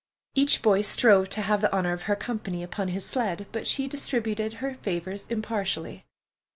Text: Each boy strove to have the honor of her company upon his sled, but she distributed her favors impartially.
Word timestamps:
Each 0.33 0.63
boy 0.63 0.81
strove 0.81 1.29
to 1.29 1.43
have 1.43 1.61
the 1.61 1.71
honor 1.71 1.93
of 1.93 2.01
her 2.09 2.15
company 2.15 2.63
upon 2.63 2.87
his 2.87 3.05
sled, 3.05 3.45
but 3.51 3.67
she 3.67 3.87
distributed 3.87 4.53
her 4.53 4.73
favors 4.73 5.27
impartially. 5.27 6.07